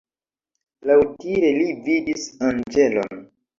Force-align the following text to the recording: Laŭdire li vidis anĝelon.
Laŭdire 0.91 1.53
li 1.59 1.69
vidis 1.91 2.27
anĝelon. 2.51 3.25